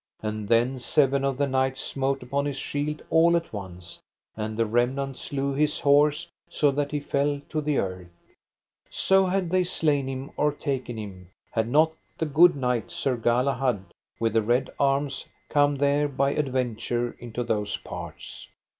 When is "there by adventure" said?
15.77-17.15